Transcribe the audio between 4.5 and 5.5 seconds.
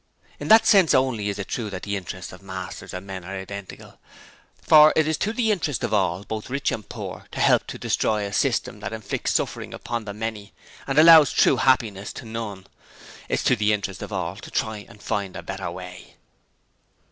for it is to